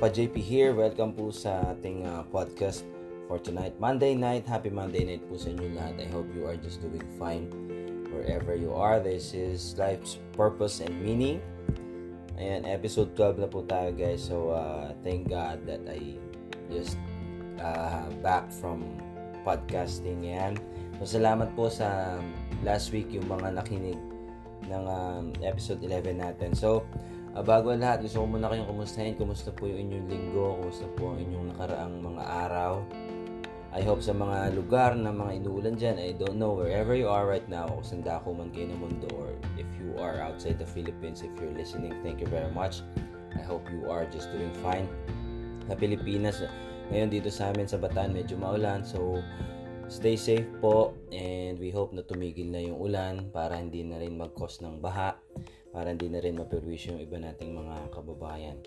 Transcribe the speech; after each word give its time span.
Grandpa 0.00 0.16
JP 0.16 0.36
here. 0.40 0.72
Welcome 0.72 1.12
po 1.12 1.28
sa 1.28 1.76
ating 1.76 2.08
uh, 2.08 2.24
podcast 2.32 2.88
for 3.28 3.36
tonight. 3.36 3.76
Monday 3.76 4.16
night. 4.16 4.48
Happy 4.48 4.72
Monday 4.72 5.04
night 5.04 5.20
po 5.28 5.36
sa 5.36 5.52
inyo 5.52 5.76
lahat. 5.76 6.00
I 6.00 6.08
hope 6.08 6.24
you 6.32 6.48
are 6.48 6.56
just 6.56 6.80
doing 6.80 7.04
fine 7.20 7.52
wherever 8.08 8.56
you 8.56 8.72
are. 8.72 8.96
This 8.96 9.36
is 9.36 9.76
Life's 9.76 10.16
Purpose 10.32 10.80
and 10.80 10.96
Meaning. 11.04 11.44
Ayan, 12.40 12.64
episode 12.64 13.12
12 13.12 13.44
na 13.44 13.48
po 13.52 13.60
tayo 13.68 13.92
guys. 13.92 14.24
So, 14.24 14.56
uh, 14.56 14.96
thank 15.04 15.28
God 15.28 15.68
that 15.68 15.84
I 15.84 16.16
just 16.72 16.96
uh, 17.60 18.08
back 18.24 18.48
from 18.48 18.96
podcasting. 19.44 20.24
Yan. 20.24 20.56
So, 20.96 21.20
salamat 21.20 21.52
po 21.52 21.68
sa 21.68 22.16
last 22.64 22.88
week 22.88 23.12
yung 23.12 23.28
mga 23.28 23.52
nakinig 23.52 24.00
ng 24.64 24.84
um, 24.88 25.36
episode 25.44 25.84
11 25.84 26.24
natin. 26.24 26.56
So, 26.56 26.88
Uh, 27.30 27.46
bago 27.46 27.70
ang 27.70 27.78
lahat, 27.78 28.02
gusto 28.02 28.26
ko 28.26 28.26
muna 28.26 28.50
kayong 28.50 28.66
kumustahin. 28.66 29.14
Kumusta 29.14 29.54
po 29.54 29.70
yung 29.70 29.86
inyong 29.86 30.06
linggo? 30.10 30.58
Kumusta 30.58 30.90
po 30.98 31.14
ang 31.14 31.22
inyong 31.22 31.54
nakaraang 31.54 31.94
mga 32.02 32.22
araw? 32.26 32.72
I 33.70 33.86
hope 33.86 34.02
sa 34.02 34.10
mga 34.10 34.58
lugar 34.58 34.98
na 34.98 35.14
mga 35.14 35.38
inuulan 35.38 35.78
dyan, 35.78 35.94
I 36.02 36.10
don't 36.18 36.42
know, 36.42 36.58
wherever 36.58 36.90
you 36.90 37.06
are 37.06 37.30
right 37.30 37.46
now, 37.46 37.70
kung 37.70 37.86
saan 37.86 38.02
dako 38.02 38.34
man 38.34 38.50
kayo 38.50 38.66
ng 38.66 38.82
mundo, 38.82 39.06
or 39.14 39.30
if 39.54 39.70
you 39.78 39.94
are 40.02 40.18
outside 40.18 40.58
the 40.58 40.66
Philippines, 40.66 41.22
if 41.22 41.30
you're 41.38 41.54
listening, 41.54 41.94
thank 42.02 42.18
you 42.18 42.26
very 42.26 42.50
much. 42.50 42.82
I 43.38 43.46
hope 43.46 43.62
you 43.70 43.86
are 43.86 44.10
just 44.10 44.26
doing 44.34 44.50
fine. 44.58 44.90
Sa 45.70 45.78
Pilipinas, 45.78 46.42
ngayon 46.90 47.14
dito 47.14 47.30
sa 47.30 47.54
amin 47.54 47.70
sa 47.70 47.78
Bataan, 47.78 48.10
medyo 48.10 48.34
maulan, 48.42 48.82
so 48.82 49.22
stay 49.86 50.18
safe 50.18 50.50
po 50.58 50.98
and 51.14 51.54
we 51.62 51.70
hope 51.70 51.94
na 51.94 52.02
tumigil 52.02 52.50
na 52.50 52.58
yung 52.58 52.74
ulan 52.74 53.30
para 53.30 53.54
hindi 53.54 53.86
na 53.86 54.02
rin 54.02 54.18
mag-cause 54.18 54.66
ng 54.66 54.82
baha 54.82 55.14
para 55.70 55.90
hindi 55.90 56.10
na 56.10 56.18
rin 56.18 56.34
maperwisyo 56.38 56.98
yung 56.98 57.02
iba 57.02 57.16
nating 57.18 57.54
mga 57.54 57.94
kababayan. 57.94 58.58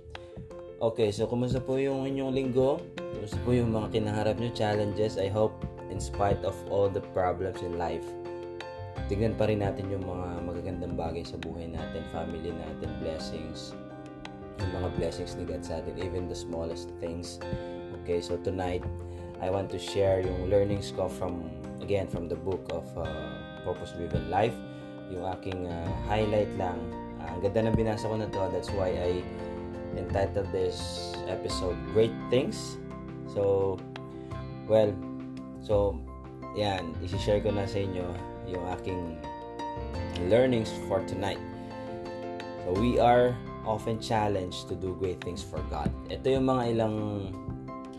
Okay, 0.84 1.12
so 1.16 1.28
kumusta 1.28 1.64
po 1.64 1.80
yung 1.80 2.04
inyong 2.04 2.32
linggo? 2.36 2.80
Kumusta 3.00 3.40
po 3.44 3.56
yung 3.56 3.72
mga 3.72 3.92
kinaharap 3.96 4.36
nyo 4.40 4.52
challenges? 4.52 5.16
I 5.16 5.32
hope 5.32 5.56
in 5.88 6.00
spite 6.00 6.40
of 6.44 6.56
all 6.68 6.92
the 6.92 7.04
problems 7.16 7.64
in 7.64 7.80
life, 7.80 8.04
tignan 9.08 9.36
pa 9.36 9.48
rin 9.48 9.64
natin 9.64 9.88
yung 9.92 10.04
mga 10.04 10.44
magagandang 10.44 10.96
bagay 10.96 11.24
sa 11.24 11.40
buhay 11.40 11.72
natin, 11.72 12.04
family 12.12 12.52
natin, 12.52 12.90
blessings, 13.00 13.76
yung 14.60 14.72
mga 14.76 14.90
blessings 15.00 15.36
ni 15.40 15.44
God 15.48 15.64
sa 15.64 15.80
atin, 15.80 15.96
even 16.00 16.28
the 16.28 16.36
smallest 16.36 16.92
things. 17.00 17.40
Okay, 18.04 18.20
so 18.20 18.36
tonight, 18.42 18.84
I 19.44 19.52
want 19.52 19.72
to 19.76 19.80
share 19.80 20.24
yung 20.24 20.52
learnings 20.52 20.92
ko 20.96 21.08
from, 21.08 21.48
again, 21.80 22.08
from 22.08 22.28
the 22.28 22.40
book 22.40 22.64
of 22.72 22.84
uh, 22.96 23.08
Purpose 23.64 23.96
Driven 23.96 24.28
Life 24.28 24.56
yung 25.12 25.26
aking 25.40 25.68
uh, 25.68 25.90
highlight 26.08 26.52
lang. 26.56 26.78
Uh, 27.20 27.36
ang 27.36 27.40
ganda 27.44 27.72
ng 27.72 27.76
binasa 27.76 28.08
ko 28.08 28.16
na 28.16 28.28
to. 28.30 28.40
That's 28.52 28.72
why 28.72 28.94
I 28.94 29.24
entitled 29.98 30.50
this 30.52 31.12
episode 31.28 31.78
Great 31.92 32.14
Things. 32.30 32.78
So, 33.32 33.76
well, 34.70 34.94
so, 35.64 35.98
yan, 36.54 36.94
isi-share 37.02 37.42
ko 37.42 37.50
na 37.50 37.66
sa 37.66 37.82
inyo 37.82 38.06
yung 38.46 38.66
aking 38.78 39.18
learnings 40.30 40.70
for 40.86 41.02
tonight. 41.10 41.42
So, 42.64 42.78
we 42.78 43.02
are 43.02 43.34
often 43.66 44.00
challenged 44.00 44.68
to 44.70 44.76
do 44.76 44.96
great 45.00 45.24
things 45.24 45.42
for 45.42 45.60
God. 45.72 45.90
Ito 46.12 46.28
yung 46.40 46.48
mga 46.48 46.64
ilang 46.76 46.96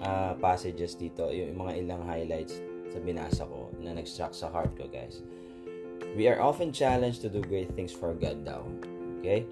uh, 0.04 0.32
passages 0.38 0.94
dito, 0.94 1.28
yung 1.32 1.56
mga 1.56 1.72
ilang 1.84 2.02
highlights 2.04 2.60
sa 2.92 2.98
binasa 3.00 3.42
ko 3.48 3.72
na 3.80 3.96
nag-struck 3.96 4.36
sa 4.36 4.52
heart 4.52 4.76
ko, 4.76 4.86
guys. 4.86 5.24
We 6.14 6.28
are 6.28 6.40
often 6.40 6.70
challenged 6.70 7.22
to 7.22 7.28
do 7.28 7.42
great 7.42 7.74
things 7.74 7.90
for 7.90 8.14
God 8.14 8.46
now. 8.46 8.62
Okay? 9.18 9.46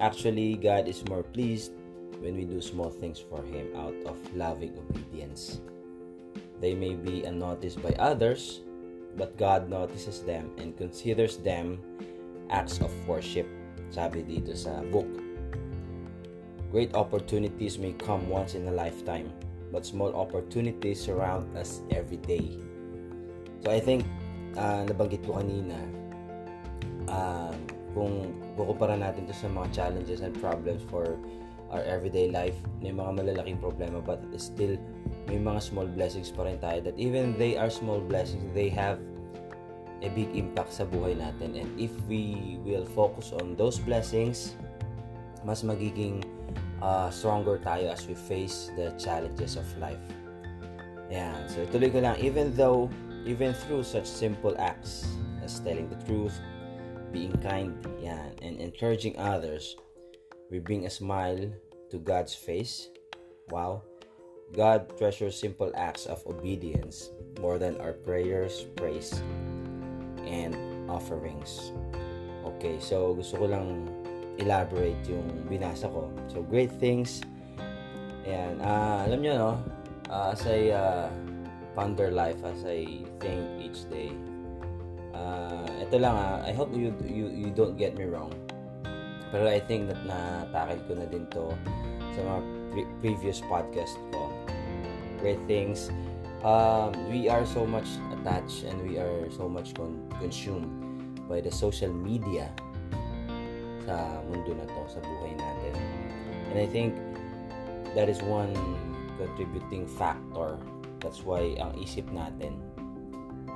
Actually, 0.00 0.56
God 0.56 0.88
is 0.88 1.04
more 1.04 1.22
pleased 1.22 1.72
when 2.24 2.36
we 2.36 2.44
do 2.44 2.60
small 2.60 2.88
things 2.88 3.20
for 3.20 3.44
Him 3.44 3.68
out 3.76 3.94
of 4.06 4.16
loving 4.34 4.72
obedience. 4.78 5.60
They 6.60 6.74
may 6.74 6.94
be 6.94 7.24
unnoticed 7.24 7.82
by 7.82 7.92
others, 7.98 8.62
but 9.16 9.36
God 9.36 9.68
notices 9.68 10.22
them 10.22 10.50
and 10.56 10.76
considers 10.78 11.36
them 11.36 11.76
acts 12.48 12.80
of 12.80 12.90
worship. 13.04 13.44
Sabi 13.92 14.24
dito 14.24 14.56
sa 14.56 14.80
book. 14.88 15.08
Great 16.72 16.96
opportunities 16.96 17.76
may 17.76 17.92
come 18.00 18.24
once 18.32 18.56
in 18.56 18.64
a 18.64 18.72
lifetime, 18.72 19.28
but 19.68 19.84
small 19.84 20.16
opportunities 20.16 21.04
surround 21.04 21.52
us 21.52 21.84
every 21.92 22.16
day. 22.24 22.56
So 23.60 23.68
I 23.68 23.76
think 23.76 24.08
uh, 24.56 24.82
nabanggit 24.88 25.24
ko 25.24 25.38
kanina, 25.38 25.78
uh, 27.08 27.52
kung 27.92 28.32
kukumpara 28.56 28.96
natin 28.96 29.28
to 29.28 29.34
sa 29.36 29.48
mga 29.48 29.68
challenges 29.72 30.20
and 30.24 30.32
problems 30.40 30.80
for 30.88 31.20
our 31.72 31.84
everyday 31.88 32.28
life, 32.28 32.56
may 32.84 32.92
mga 32.92 33.16
malalaking 33.16 33.60
problema 33.60 34.00
but 34.04 34.20
still 34.36 34.76
may 35.28 35.40
mga 35.40 35.60
small 35.60 35.88
blessings 35.88 36.28
pa 36.28 36.44
rin 36.44 36.60
tayo 36.60 36.84
that 36.84 36.96
even 37.00 37.36
they 37.40 37.56
are 37.56 37.72
small 37.72 38.00
blessings, 38.00 38.44
they 38.52 38.68
have 38.68 39.00
a 40.02 40.10
big 40.12 40.28
impact 40.34 40.74
sa 40.74 40.84
buhay 40.84 41.14
natin. 41.16 41.56
And 41.56 41.68
if 41.78 41.94
we 42.10 42.58
will 42.66 42.84
focus 42.92 43.30
on 43.32 43.54
those 43.56 43.78
blessings, 43.78 44.58
mas 45.46 45.62
magiging 45.62 46.26
uh, 46.82 47.08
stronger 47.08 47.62
tayo 47.62 47.94
as 47.94 48.04
we 48.04 48.18
face 48.18 48.70
the 48.74 48.90
challenges 48.98 49.54
of 49.54 49.64
life. 49.78 50.02
Yan. 51.08 51.46
So, 51.46 51.64
tuloy 51.68 51.92
ko 51.92 52.02
lang, 52.02 52.16
even 52.18 52.50
though 52.56 52.90
even 53.26 53.54
through 53.54 53.82
such 53.82 54.06
simple 54.06 54.54
acts 54.58 55.06
as 55.42 55.60
telling 55.60 55.88
the 55.88 55.98
truth, 56.06 56.38
being 57.12 57.32
kind, 57.42 57.76
yan, 58.00 58.32
and 58.42 58.58
encouraging 58.58 59.18
others, 59.18 59.76
we 60.50 60.58
bring 60.58 60.86
a 60.86 60.90
smile 60.90 61.52
to 61.90 61.98
God's 61.98 62.34
face. 62.34 62.88
Wow. 63.50 63.82
God 64.52 64.96
treasures 64.98 65.38
simple 65.38 65.72
acts 65.74 66.06
of 66.06 66.20
obedience 66.26 67.10
more 67.40 67.58
than 67.58 67.80
our 67.80 67.92
prayers, 67.92 68.66
praise, 68.76 69.22
and 70.26 70.56
offerings. 70.90 71.72
Okay, 72.44 72.76
so 72.80 73.14
gusto 73.16 73.40
ko 73.40 73.46
lang 73.48 73.88
elaborate 74.36 74.98
yung 75.08 75.46
binasa 75.48 75.88
ko. 75.88 76.12
So, 76.28 76.44
great 76.44 76.72
things. 76.76 77.24
Ayan, 78.28 78.60
uh, 78.60 79.08
alam 79.08 79.18
nyo, 79.24 79.34
no? 79.34 79.52
Uh, 80.12 80.36
as 80.36 80.44
I 80.44 80.68
uh, 80.68 81.08
ponder 81.74 82.10
life 82.10 82.38
as 82.44 82.64
I 82.64 83.04
think 83.20 83.42
each 83.60 83.88
day. 83.88 84.12
Uh, 85.12 85.68
ito 85.80 86.00
lang 86.00 86.16
ah, 86.16 86.40
I 86.44 86.52
hope 86.52 86.72
you, 86.72 86.92
you, 87.04 87.28
you 87.28 87.48
don't 87.52 87.76
get 87.76 87.96
me 87.96 88.08
wrong. 88.08 88.32
Pero 89.32 89.48
I 89.48 89.60
think 89.60 89.88
that 89.88 90.00
na-tackle 90.04 90.80
ko 90.88 90.92
na 91.00 91.06
din 91.08 91.24
to 91.32 91.52
sa 92.12 92.20
mga 92.20 92.40
pre- 92.72 92.92
previous 93.00 93.40
podcast 93.48 93.96
ko. 94.12 94.28
Great 95.20 95.40
things. 95.48 95.88
Um, 96.42 96.92
we 97.08 97.30
are 97.30 97.46
so 97.46 97.64
much 97.64 97.86
attached 98.18 98.66
and 98.66 98.76
we 98.82 98.98
are 98.98 99.30
so 99.30 99.48
much 99.48 99.72
con- 99.72 100.02
consumed 100.18 100.68
by 101.30 101.40
the 101.40 101.52
social 101.52 101.92
media 101.92 102.50
sa 103.86 104.20
mundo 104.28 104.52
na 104.52 104.66
to, 104.66 104.82
sa 104.90 104.98
buhay 105.00 105.32
natin. 105.38 105.74
And 106.52 106.56
I 106.60 106.66
think 106.68 106.92
that 107.94 108.10
is 108.10 108.20
one 108.26 108.52
contributing 109.16 109.86
factor 109.86 110.58
That's 111.02 111.26
why 111.26 111.58
ang 111.58 111.74
isip 111.82 112.06
natin. 112.14 112.56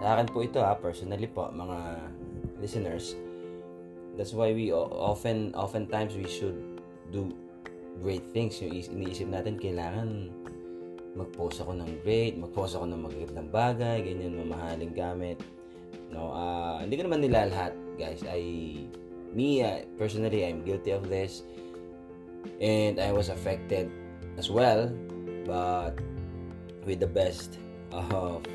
Sa 0.02 0.18
akin 0.18 0.26
po 0.28 0.44
ito 0.44 0.60
ha, 0.60 0.76
personally 0.76 1.30
po, 1.30 1.48
mga 1.48 1.78
listeners. 2.60 3.16
That's 4.18 4.34
why 4.34 4.52
we 4.52 4.74
often, 4.74 5.54
oftentimes 5.54 6.18
we 6.18 6.26
should 6.28 6.82
do 7.14 7.32
great 8.02 8.26
things. 8.34 8.60
Yung 8.60 8.74
iniisip 8.74 9.30
natin, 9.30 9.56
kailangan 9.56 10.28
mag-post 11.16 11.64
ako 11.64 11.80
ng 11.80 12.04
great, 12.04 12.36
mag-post 12.36 12.76
ako 12.76 12.84
ng 12.92 13.00
magagandang 13.00 13.48
bagay, 13.48 14.04
ganyan, 14.04 14.36
mamahaling 14.36 14.92
gamit. 14.92 15.40
No, 16.12 16.28
uh, 16.32 16.84
hindi 16.84 17.00
ko 17.00 17.08
naman 17.08 17.24
nila 17.24 17.48
lahat, 17.48 17.72
guys. 17.96 18.20
I, 18.28 18.84
me, 19.32 19.64
uh, 19.64 19.84
personally, 19.97 20.44
I'm 20.44 20.60
guilty 20.60 20.92
of 20.92 21.09
this. 21.09 21.41
And 22.60 23.00
I 23.00 23.10
was 23.10 23.32
affected 23.32 23.91
as 24.36 24.53
well. 24.53 24.92
But 25.48 25.98
with 26.86 27.03
the 27.03 27.10
best 27.10 27.59
of 27.91 28.47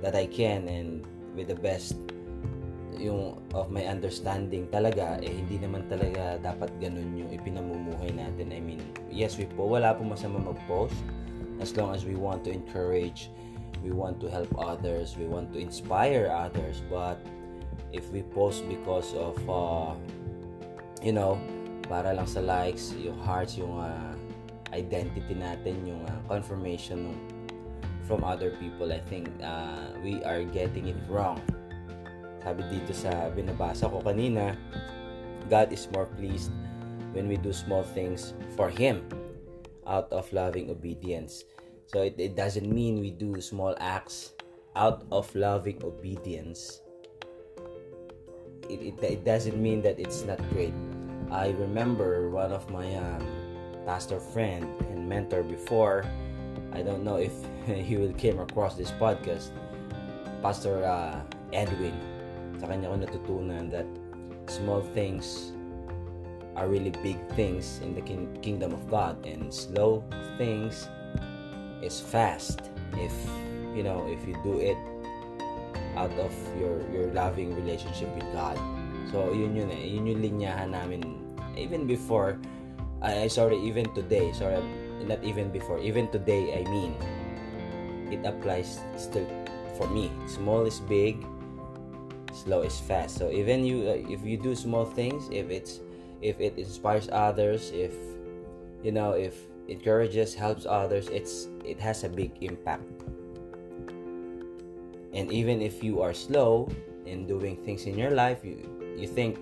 that 0.00 0.16
I 0.16 0.26
can 0.26 0.66
and 0.66 1.04
with 1.36 1.52
the 1.52 1.60
best 1.60 1.94
yung 2.98 3.38
of 3.54 3.70
my 3.70 3.86
understanding 3.86 4.66
talaga 4.74 5.22
eh 5.22 5.30
hindi 5.30 5.62
naman 5.62 5.86
talaga 5.86 6.40
dapat 6.42 6.72
ganun 6.82 7.14
yung 7.14 7.30
ipinamumuhay 7.30 8.10
natin. 8.10 8.50
I 8.50 8.58
mean 8.58 8.82
yes 9.12 9.38
we 9.38 9.46
po 9.46 9.70
wala 9.70 9.94
po 9.94 10.02
masama 10.02 10.42
mag-post. 10.42 10.96
As 11.62 11.74
long 11.78 11.94
as 11.94 12.02
we 12.02 12.18
want 12.18 12.42
to 12.48 12.50
encourage 12.50 13.30
we 13.86 13.94
want 13.94 14.18
to 14.18 14.26
help 14.26 14.50
others 14.58 15.14
we 15.14 15.30
want 15.30 15.54
to 15.54 15.62
inspire 15.62 16.26
others. 16.26 16.82
But 16.90 17.22
if 17.94 18.02
we 18.10 18.26
post 18.34 18.66
because 18.66 19.14
of 19.14 19.38
uh, 19.46 19.94
you 20.98 21.14
know 21.14 21.38
para 21.86 22.10
lang 22.10 22.26
sa 22.26 22.42
likes 22.42 22.98
yung 22.98 23.16
hearts 23.22 23.54
yung 23.54 23.78
uh, 23.78 24.12
identity 24.74 25.38
natin 25.38 25.86
yung 25.86 26.02
uh, 26.02 26.18
confirmation 26.26 27.14
ng 27.14 27.16
from 28.08 28.24
other 28.24 28.56
people, 28.56 28.90
I 28.90 29.04
think 29.04 29.28
uh, 29.44 29.92
we 30.02 30.24
are 30.24 30.42
getting 30.42 30.88
it 30.88 30.96
wrong. 31.12 31.44
Sabi 32.40 32.64
dito 32.72 32.96
sa 32.96 33.28
binabasa 33.28 33.92
ko 33.92 34.00
kanina, 34.00 34.56
God 35.52 35.68
is 35.68 35.84
more 35.92 36.08
pleased 36.16 36.48
when 37.12 37.28
we 37.28 37.36
do 37.36 37.52
small 37.52 37.84
things 37.84 38.32
for 38.56 38.72
Him 38.72 39.04
out 39.84 40.08
of 40.08 40.24
loving 40.32 40.72
obedience. 40.72 41.44
So 41.92 42.00
it, 42.00 42.16
it 42.16 42.32
doesn't 42.36 42.68
mean 42.68 43.04
we 43.04 43.12
do 43.12 43.40
small 43.44 43.76
acts 43.76 44.32
out 44.76 45.04
of 45.12 45.28
loving 45.36 45.84
obedience. 45.84 46.80
It, 48.68 48.96
it, 48.96 48.96
it 49.04 49.24
doesn't 49.24 49.56
mean 49.56 49.80
that 49.84 50.00
it's 50.00 50.24
not 50.24 50.40
great. 50.52 50.76
I 51.28 51.52
remember 51.56 52.28
one 52.28 52.52
of 52.52 52.68
my 52.72 52.88
um, 52.96 53.24
pastor 53.84 54.20
friend 54.20 54.64
and 54.92 55.08
mentor 55.08 55.42
before. 55.42 56.04
I 56.78 56.82
don't 56.86 57.02
know 57.02 57.18
if 57.18 57.34
he 57.66 57.98
will 57.98 58.14
came 58.14 58.38
across 58.38 58.78
this 58.78 58.94
podcast. 59.02 59.50
Pastor 60.38 60.86
uh, 60.86 61.18
Edwin. 61.50 61.98
Sa 62.62 62.70
kanya 62.70 62.94
ko 62.94 63.02
natutunan 63.02 63.66
that 63.74 63.86
small 64.46 64.86
things 64.94 65.50
are 66.54 66.70
really 66.70 66.94
big 67.02 67.18
things 67.34 67.82
in 67.82 67.98
the 67.98 68.02
kin- 68.02 68.30
kingdom 68.42 68.70
of 68.70 68.82
God 68.86 69.18
and 69.26 69.50
slow 69.50 70.06
things 70.38 70.86
is 71.82 71.98
fast 72.02 72.70
if 72.98 73.14
you 73.74 73.86
know 73.86 74.02
if 74.10 74.18
you 74.26 74.34
do 74.42 74.58
it 74.58 74.78
out 75.94 76.10
of 76.18 76.34
your 76.58 76.82
your 76.94 77.10
loving 77.10 77.54
relationship 77.58 78.10
with 78.14 78.26
God. 78.30 78.58
So 79.10 79.34
yun 79.34 79.58
yun 79.58 79.70
eh, 79.74 79.82
yun 79.82 80.06
yung 80.06 80.22
linyahan 80.22 80.74
namin 80.74 81.02
even 81.58 81.90
before 81.90 82.38
I 83.02 83.26
sorry 83.26 83.58
even 83.62 83.90
today, 83.94 84.30
sorry 84.34 84.62
not 85.06 85.22
even 85.22 85.50
before, 85.50 85.78
even 85.78 86.08
today 86.08 86.58
I 86.58 86.68
mean 86.70 86.96
it 88.10 88.24
applies 88.24 88.80
still 88.96 89.26
for 89.76 89.86
me. 89.88 90.10
Small 90.26 90.64
is 90.66 90.80
big, 90.80 91.24
slow 92.32 92.62
is 92.62 92.78
fast. 92.78 93.16
So 93.16 93.30
even 93.30 93.64
you 93.64 93.88
uh, 93.88 94.02
if 94.10 94.24
you 94.24 94.36
do 94.36 94.54
small 94.54 94.84
things, 94.84 95.28
if 95.30 95.50
it's 95.50 95.80
if 96.22 96.40
it 96.40 96.58
inspires 96.58 97.08
others, 97.12 97.70
if 97.70 97.94
you 98.82 98.92
know, 98.92 99.12
if 99.12 99.34
encourages, 99.68 100.34
helps 100.34 100.66
others, 100.66 101.08
it's 101.08 101.48
it 101.64 101.78
has 101.80 102.04
a 102.04 102.08
big 102.08 102.32
impact. 102.40 102.86
And 105.12 105.32
even 105.32 105.62
if 105.62 105.82
you 105.82 106.00
are 106.02 106.12
slow 106.12 106.68
in 107.06 107.26
doing 107.26 107.56
things 107.64 107.86
in 107.86 107.98
your 107.98 108.10
life, 108.10 108.44
you 108.44 108.62
you 108.96 109.06
think 109.06 109.38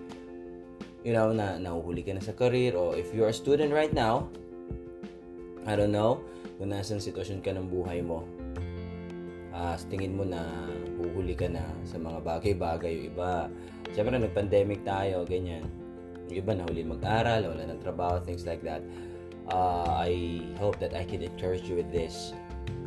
you 1.05 1.13
know 1.13 1.33
na 1.33 1.57
nahuhuli 1.61 2.05
ka 2.05 2.13
na 2.13 2.23
sa 2.23 2.33
career 2.33 2.75
or 2.77 2.97
if 2.97 3.13
you 3.15 3.25
are 3.25 3.33
a 3.33 3.37
student 3.37 3.73
right 3.73 3.93
now, 3.93 4.29
I 5.67 5.75
don't 5.75 5.93
know 5.93 6.23
kung 6.57 6.73
nasan 6.73 7.03
sitwasyon 7.03 7.43
ka 7.43 7.53
ng 7.53 7.67
buhay 7.69 8.01
mo. 8.01 8.23
Uh, 9.51 9.77
tingin 9.89 10.15
mo 10.15 10.25
na 10.25 10.41
huhuli 11.01 11.35
ka 11.37 11.51
na 11.51 11.65
sa 11.85 11.99
mga 11.99 12.23
bagay-bagay 12.23 12.93
yung 12.93 13.07
iba. 13.13 13.49
Siyempre, 13.93 14.21
nag-pandemic 14.21 14.85
tayo, 14.85 15.25
ganyan 15.25 15.65
yung 16.31 16.43
iba 16.43 16.53
nahuli 16.59 16.83
mag-aral, 16.83 17.47
wala 17.47 17.63
ng 17.71 17.81
trabaho, 17.83 18.19
things 18.23 18.43
like 18.47 18.63
that. 18.63 18.83
Uh, 19.47 20.03
I 20.03 20.43
hope 20.59 20.79
that 20.83 20.95
I 20.95 21.07
can 21.07 21.23
encourage 21.23 21.71
you 21.71 21.79
with 21.79 21.91
this. 21.95 22.35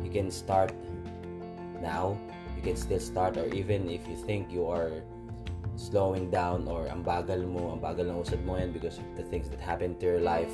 You 0.04 0.12
can 0.12 0.28
start 0.28 0.76
now. 1.80 2.16
You 2.56 2.62
can 2.62 2.76
still 2.76 3.00
start 3.00 3.40
or 3.40 3.48
even 3.56 3.88
if 3.88 4.04
you 4.04 4.16
think 4.28 4.52
you 4.52 4.68
are 4.68 5.00
slowing 5.80 6.28
down 6.28 6.68
or 6.68 6.84
ang 6.92 7.00
bagal 7.00 7.40
mo, 7.48 7.72
ang 7.72 7.80
bagal 7.80 8.04
ng 8.12 8.20
usad 8.20 8.44
mo 8.44 8.60
yan 8.60 8.68
because 8.76 9.00
of 9.00 9.08
the 9.16 9.24
things 9.32 9.48
that 9.48 9.60
happen 9.60 9.96
to 9.96 10.04
your 10.04 10.20
life. 10.20 10.52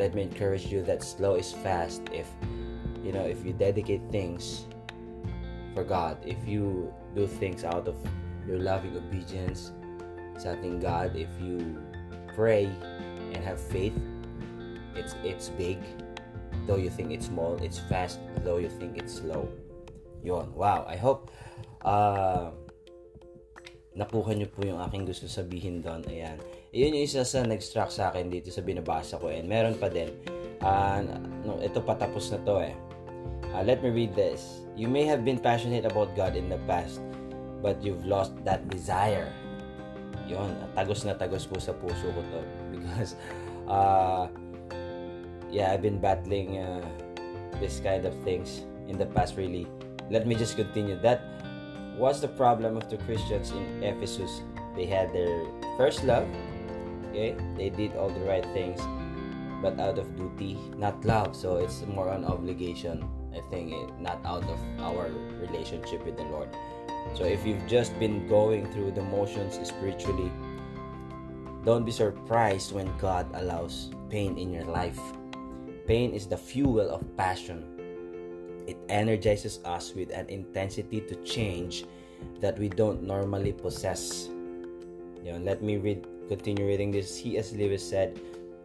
Let 0.00 0.16
me 0.16 0.24
encourage 0.24 0.72
you 0.72 0.80
that 0.88 1.04
slow 1.04 1.36
is 1.36 1.52
fast 1.52 2.00
if 2.08 2.24
you 3.04 3.12
know 3.12 3.20
if 3.20 3.44
you 3.44 3.52
dedicate 3.52 4.00
things 4.08 4.64
for 5.76 5.84
God, 5.84 6.16
if 6.24 6.40
you 6.48 6.88
do 7.12 7.28
things 7.28 7.68
out 7.68 7.84
of 7.84 8.00
your 8.48 8.64
loving 8.64 8.96
obedience, 8.96 9.76
sa 10.40 10.56
ating 10.56 10.80
God 10.80 11.12
if 11.20 11.28
you 11.36 11.76
pray 12.32 12.64
and 13.36 13.44
have 13.44 13.60
faith 13.60 13.92
it's 14.96 15.12
it's 15.20 15.52
big. 15.60 15.76
Though 16.64 16.80
you 16.80 16.88
think 16.88 17.12
it's 17.12 17.28
small 17.28 17.60
it's 17.60 17.76
fast. 17.76 18.24
Though 18.40 18.56
you 18.56 18.72
think 18.72 18.96
it's 18.96 19.20
slow 19.20 19.52
yon 20.24 20.48
wow 20.56 20.88
I 20.88 20.96
hope 20.96 21.28
uh, 21.84 22.56
nakuha 23.92 24.32
niyo 24.32 24.48
po 24.48 24.64
yung 24.64 24.80
aking 24.80 25.04
gusto 25.04 25.28
sabihin 25.28 25.84
doon. 25.84 26.08
Ayan 26.08 26.40
yun 26.70 26.94
yung 26.94 27.04
isa 27.06 27.26
sa 27.26 27.42
nag-struck 27.42 27.90
sa 27.90 28.14
akin 28.14 28.30
dito 28.30 28.50
sa 28.54 28.62
binabasa 28.62 29.18
ko. 29.18 29.26
And 29.30 29.50
meron 29.50 29.74
pa 29.74 29.90
din. 29.90 30.14
Uh, 30.62 31.02
no, 31.42 31.58
ito 31.58 31.82
patapos 31.82 32.30
na 32.30 32.38
to 32.46 32.62
eh. 32.62 32.74
Uh, 33.50 33.62
let 33.66 33.82
me 33.82 33.90
read 33.90 34.14
this. 34.14 34.62
You 34.78 34.86
may 34.86 35.02
have 35.04 35.26
been 35.26 35.42
passionate 35.42 35.82
about 35.82 36.14
God 36.14 36.38
in 36.38 36.46
the 36.46 36.62
past 36.70 37.02
but 37.62 37.80
you've 37.84 38.04
lost 38.04 38.32
that 38.44 38.68
desire. 38.68 39.32
Yon 40.26 40.56
tagos 40.76 41.04
na 41.04 41.14
tagos 41.14 41.44
po 41.44 41.60
sa 41.60 41.72
puso 41.76 42.08
ko 42.12 42.20
to. 42.32 42.40
Because 42.72 43.12
uh, 43.68 44.26
yeah 45.52 45.72
I've 45.72 45.84
been 45.84 46.00
battling 46.00 46.58
uh, 46.58 46.84
this 47.60 47.80
kind 47.80 48.04
of 48.04 48.16
things 48.24 48.64
in 48.88 48.96
the 48.96 49.06
past 49.06 49.36
really. 49.36 49.68
Let 50.10 50.26
me 50.26 50.34
just 50.34 50.56
continue. 50.56 50.98
That 50.98 51.22
was 51.94 52.18
the 52.18 52.32
problem 52.32 52.74
of 52.74 52.90
the 52.90 52.98
Christians 53.06 53.54
in 53.54 53.84
Ephesus. 53.84 54.42
They 54.74 54.86
had 54.86 55.12
their 55.12 55.46
first 55.76 56.02
love 56.02 56.26
okay 57.10 57.36
they 57.56 57.68
did 57.70 57.94
all 57.96 58.08
the 58.08 58.24
right 58.24 58.44
things 58.54 58.80
but 59.60 59.78
out 59.78 59.98
of 59.98 60.08
duty 60.16 60.56
not 60.76 61.04
love 61.04 61.36
so 61.36 61.56
it's 61.56 61.82
more 61.86 62.08
on 62.08 62.24
obligation 62.24 63.04
I 63.30 63.40
think 63.50 63.72
it, 63.72 64.00
not 64.00 64.18
out 64.24 64.42
of 64.44 64.58
our 64.80 65.10
relationship 65.38 66.04
with 66.04 66.16
the 66.16 66.24
Lord 66.24 66.48
so 67.14 67.24
if 67.24 67.46
you've 67.46 67.66
just 67.66 67.98
been 67.98 68.26
going 68.28 68.70
through 68.72 68.92
the 68.92 69.02
motions 69.02 69.58
spiritually, 69.66 70.30
don't 71.64 71.84
be 71.84 71.92
surprised 71.92 72.72
when 72.72 72.90
God 72.98 73.26
allows 73.34 73.90
pain 74.08 74.38
in 74.38 74.52
your 74.52 74.64
life. 74.64 74.98
Pain 75.86 76.12
is 76.14 76.26
the 76.26 76.36
fuel 76.36 76.88
of 76.88 77.04
passion. 77.16 77.64
It 78.66 78.78
energizes 78.88 79.58
us 79.64 79.92
with 79.94 80.10
an 80.14 80.28
intensity 80.28 81.00
to 81.00 81.16
change 81.24 81.84
that 82.40 82.58
we 82.58 82.68
don't 82.68 83.02
normally 83.02 83.52
possess. 83.52 84.28
You 85.24 85.32
know, 85.32 85.38
let 85.42 85.62
me 85.62 85.76
read 85.76 86.06
continue 86.30 86.62
reading 86.62 86.94
this. 86.94 87.10
C.S. 87.10 87.50
Lewis 87.58 87.82
said, 87.82 88.14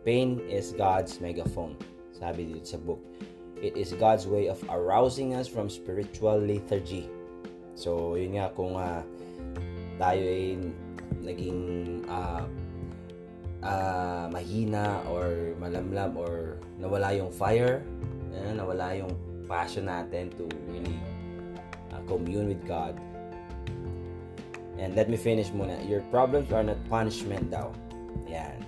Pain 0.05 0.37
is 0.45 0.77
God's 0.77 1.17
megaphone. 1.17 1.73
Sabi 2.13 2.45
dito 2.53 2.69
sa 2.69 2.77
book. 2.77 3.01
It 3.57 3.73
is 3.73 3.97
God's 3.97 4.29
way 4.29 4.45
of 4.45 4.61
arousing 4.69 5.33
us 5.33 5.49
from 5.49 5.73
spiritual 5.73 6.37
lethargy 6.37 7.09
So, 7.75 8.15
yun 8.15 8.39
nga 8.39 8.47
kung 8.55 8.79
uh, 8.79 9.03
tayo 9.99 10.23
ay 10.23 10.55
naging 11.19 11.61
uh, 12.07 12.47
uh, 13.59 14.25
mahina 14.31 15.03
or 15.11 15.51
malamlam 15.59 16.15
or 16.15 16.55
nawala 16.79 17.11
yung 17.11 17.27
fire, 17.35 17.83
uh, 18.31 18.51
nawala 18.55 18.95
yung 18.95 19.11
passion 19.43 19.91
natin 19.91 20.31
to 20.39 20.47
really 20.71 20.95
uh, 21.91 21.99
commune 22.07 22.47
with 22.47 22.63
God. 22.63 22.95
And 24.77 24.95
let 24.95 25.09
me 25.09 25.17
finish 25.17 25.49
muna. 25.49 25.77
Your 25.87 26.01
problems 26.11 26.51
are 26.51 26.63
not 26.63 26.77
punishment 26.89 27.51
daw. 27.51 27.71
Yan. 28.27 28.65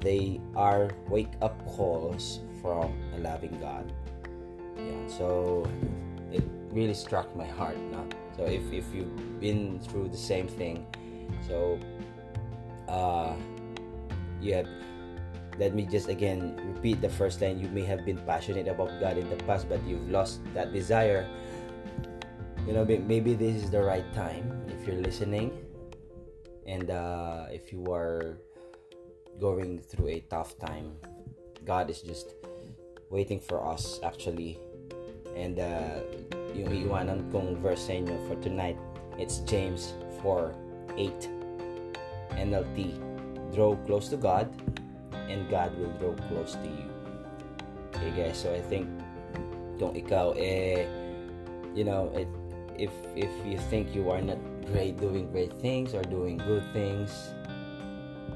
They 0.00 0.40
are 0.56 0.90
wake-up 1.08 1.56
calls 1.66 2.40
from 2.60 2.92
a 3.14 3.18
loving 3.18 3.56
God. 3.60 3.92
Yeah. 4.76 5.08
So, 5.08 5.68
it 6.32 6.44
really 6.72 6.94
struck 6.94 7.34
my 7.36 7.46
heart. 7.46 7.76
No? 7.92 8.06
So 8.36 8.44
if, 8.44 8.62
if 8.72 8.84
you've 8.92 9.40
been 9.40 9.78
through 9.80 10.08
the 10.08 10.18
same 10.18 10.48
thing, 10.48 10.86
so 11.46 11.78
uh, 12.88 13.34
you 14.40 14.54
have 14.54 14.68
let 15.58 15.74
me 15.74 15.86
just 15.86 16.08
again 16.08 16.58
repeat 16.74 17.00
the 17.00 17.08
first 17.08 17.40
line 17.40 17.60
you 17.60 17.68
may 17.68 17.84
have 17.84 18.04
been 18.04 18.18
passionate 18.26 18.66
about 18.66 18.90
god 19.00 19.16
in 19.16 19.28
the 19.30 19.38
past 19.44 19.68
but 19.68 19.78
you've 19.86 20.10
lost 20.10 20.42
that 20.52 20.72
desire 20.72 21.28
you 22.66 22.72
know 22.72 22.84
maybe 22.84 23.34
this 23.34 23.62
is 23.62 23.70
the 23.70 23.82
right 23.82 24.06
time 24.14 24.48
if 24.68 24.86
you're 24.86 25.00
listening 25.00 25.52
and 26.66 26.90
uh, 26.90 27.44
if 27.50 27.72
you 27.72 27.84
are 27.92 28.38
going 29.40 29.78
through 29.78 30.08
a 30.08 30.20
tough 30.30 30.58
time 30.58 30.92
god 31.64 31.90
is 31.90 32.00
just 32.00 32.34
waiting 33.10 33.38
for 33.38 33.60
us 33.64 34.00
actually 34.02 34.58
and 35.36 35.58
uh, 35.58 35.98
yung 36.54 36.70
iiwanan 36.70 37.26
kong 37.34 37.58
verse 37.58 37.90
sa 37.90 37.98
inyo 37.98 38.14
for 38.30 38.38
tonight. 38.38 38.78
It's 39.18 39.42
James 39.42 39.94
4, 40.22 40.54
8 40.94 42.38
NLT. 42.38 42.78
Draw 43.54 43.74
close 43.86 44.10
to 44.14 44.18
God 44.18 44.50
and 45.30 45.46
God 45.50 45.74
will 45.78 45.90
draw 45.98 46.14
close 46.30 46.54
to 46.58 46.68
you. 46.70 46.86
Okay 47.94 48.10
guys, 48.14 48.38
so 48.38 48.50
I 48.54 48.62
think 48.62 48.86
kung 49.78 49.94
ikaw 49.98 50.34
eh 50.38 50.86
you 51.74 51.82
know, 51.82 52.06
it, 52.14 52.30
if 52.78 52.90
if 53.14 53.30
you 53.46 53.58
think 53.70 53.94
you 53.94 54.10
are 54.10 54.20
not 54.20 54.38
great 54.70 54.98
doing 54.98 55.30
great 55.30 55.52
things 55.60 55.94
or 55.94 56.02
doing 56.02 56.38
good 56.38 56.64
things, 56.72 57.10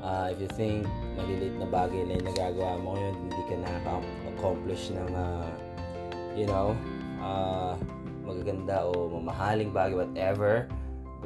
uh, 0.02 0.30
if 0.30 0.38
you 0.38 0.50
think 0.54 0.86
maliliit 1.18 1.58
na 1.58 1.66
bagay 1.66 2.06
na 2.06 2.18
yung 2.20 2.26
nagagawa 2.30 2.78
mo 2.80 2.88
ngayon, 2.94 3.14
hindi 3.18 3.42
ka 3.50 3.54
nakaka-accomplish 3.62 4.94
ng 4.94 5.10
uh, 5.14 5.50
you 6.38 6.46
know, 6.46 6.78
uh, 7.18 7.74
magaganda 8.22 8.86
o 8.86 9.10
mamahaling 9.10 9.74
bagay, 9.74 9.98
whatever, 9.98 10.70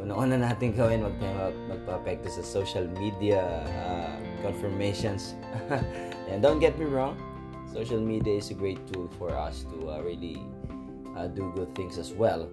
una-una 0.00 0.40
natin 0.40 0.72
gawin, 0.72 1.04
tayo 1.20 1.52
magpa-apekto 1.68 2.32
sa 2.32 2.40
social 2.40 2.88
media 2.96 3.44
uh, 3.84 4.16
confirmations. 4.40 5.36
and 6.32 6.40
don't 6.40 6.64
get 6.64 6.72
me 6.80 6.88
wrong, 6.88 7.18
social 7.68 8.00
media 8.00 8.40
is 8.40 8.48
a 8.48 8.56
great 8.56 8.80
tool 8.88 9.12
for 9.20 9.36
us 9.36 9.68
to 9.68 9.92
uh, 9.92 10.00
really 10.00 10.40
uh, 11.12 11.28
do 11.28 11.52
good 11.52 11.68
things 11.76 12.00
as 12.00 12.16
well. 12.16 12.48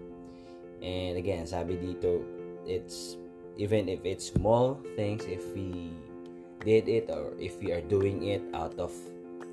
And 0.79 1.19
again, 1.19 1.45
sabi 1.45 1.75
dito, 1.75 2.23
it's 2.63 3.19
even 3.59 3.91
if 3.91 4.03
it's 4.07 4.31
small 4.31 4.79
things, 4.95 5.27
if 5.27 5.43
we 5.51 5.91
did 6.63 6.87
it 6.87 7.11
or 7.11 7.35
if 7.39 7.59
we 7.59 7.71
are 7.71 7.83
doing 7.83 8.23
it 8.27 8.43
out 8.55 8.75
of 8.79 8.91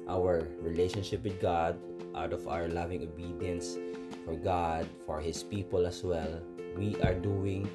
our 0.06 0.46
relationship 0.62 1.22
with 1.26 1.38
God, 1.42 1.74
out 2.14 2.32
of 2.32 2.46
our 2.46 2.68
loving 2.68 3.02
obedience 3.02 3.78
for 4.24 4.34
God, 4.38 4.86
for 5.04 5.20
His 5.20 5.42
people 5.42 5.86
as 5.86 6.02
well, 6.02 6.40
we 6.78 6.94
are 7.02 7.14
doing 7.14 7.66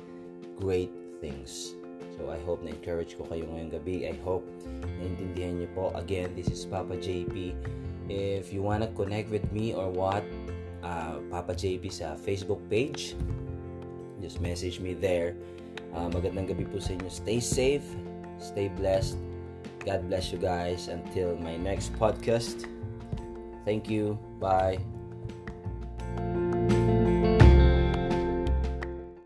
great 0.55 0.91
things. 1.19 1.75
So 2.17 2.29
I 2.29 2.39
hope 2.45 2.63
na-encourage 2.63 3.17
ko 3.17 3.25
kayo 3.27 3.47
ngayong 3.49 3.71
gabi. 3.75 4.07
I 4.07 4.15
hope 4.23 4.45
naintindihan 4.99 5.59
niyo 5.59 5.69
po. 5.73 5.91
Again, 5.97 6.31
this 6.35 6.47
is 6.47 6.63
Papa 6.63 6.95
JP. 6.95 7.55
If 8.11 8.51
you 8.51 8.61
wanna 8.61 8.91
connect 8.93 9.31
with 9.31 9.47
me 9.51 9.73
or 9.73 9.89
what, 9.89 10.23
uh, 10.83 11.17
Papa 11.31 11.55
JP 11.55 11.89
sa 11.89 12.13
Facebook 12.19 12.61
page, 12.67 13.15
just 14.21 14.39
message 14.39 14.79
me 14.79 14.93
there. 14.93 15.35
Uh, 15.91 16.07
magandang 16.07 16.47
gabi 16.47 16.63
po 16.69 16.79
sa 16.79 16.95
inyo. 16.95 17.09
Stay 17.11 17.41
safe, 17.41 17.85
stay 18.39 18.71
blessed. 18.79 19.17
God 19.83 20.05
bless 20.07 20.29
you 20.29 20.37
guys. 20.37 20.87
Until 20.87 21.35
my 21.41 21.57
next 21.57 21.91
podcast. 21.97 22.69
Thank 23.65 23.89
you. 23.89 24.17
Bye. 24.39 25.00